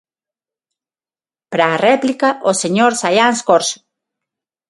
Para 1.49 1.65
a 1.73 1.81
réplica, 1.87 2.29
o 2.49 2.51
señor 2.61 2.91
Saiáns 3.01 3.39
Corzo. 3.47 3.79